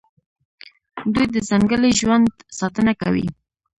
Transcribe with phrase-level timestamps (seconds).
[1.13, 2.27] دوی د ځنګلي ژوند
[2.59, 3.25] ساتنه کوي.